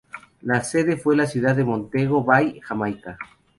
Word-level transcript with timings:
La 0.41 0.63
sede 0.63 0.97
fue 0.97 1.15
la 1.15 1.27
ciudad 1.27 1.55
de 1.55 1.63
Montego 1.63 2.23
Bay, 2.23 2.59
Jamaica. 2.61 3.19